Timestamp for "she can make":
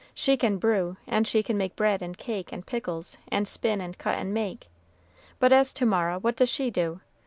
1.27-1.75